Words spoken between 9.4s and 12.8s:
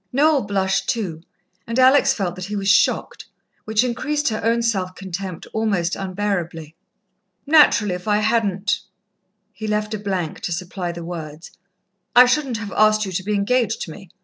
he left a blank to supply the words, "I shouldn't have